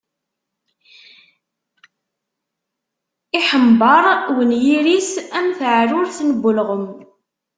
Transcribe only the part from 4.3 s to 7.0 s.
unyir-is am taɛrurt n ulɣem.